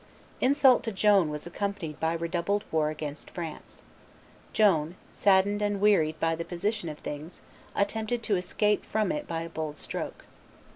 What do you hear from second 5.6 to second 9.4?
and wearied by the position of things, attempted to escape from it